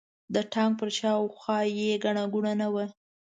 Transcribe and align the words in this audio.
د 0.33 0.35
تانک 0.53 0.73
په 0.79 0.85
شا 0.97 1.11
او 1.19 1.25
خوا 1.37 1.59
کې 1.77 2.01
ګڼه 2.03 2.23
ګوڼه 2.33 2.53
نه 2.61 2.67
وه. 2.73 2.85